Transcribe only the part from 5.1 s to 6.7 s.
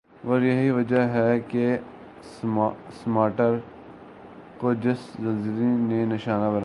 زلزلی نی نشانہ بنایا